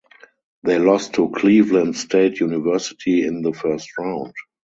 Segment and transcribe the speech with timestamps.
[0.63, 4.33] They lost to Cleveland State University in the first round.